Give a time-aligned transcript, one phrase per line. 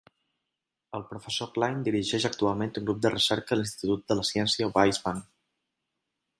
[0.99, 5.25] El professor Klein dirigeix actualment un grup de recerca a l'Institut de la Ciència Weizmann.